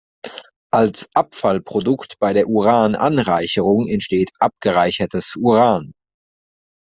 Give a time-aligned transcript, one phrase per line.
[0.73, 5.91] Als Abfallprodukt bei der Uran-Anreicherung entsteht abgereichertes Uran.